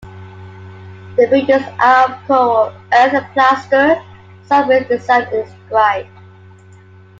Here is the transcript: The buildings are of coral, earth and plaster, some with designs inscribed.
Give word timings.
The 1.15 1.27
buildings 1.27 1.61
are 1.79 2.09
of 2.13 2.25
coral, 2.25 2.73
earth 2.91 3.13
and 3.13 3.33
plaster, 3.33 4.01
some 4.45 4.67
with 4.67 4.87
designs 4.87 5.31
inscribed. 5.31 6.09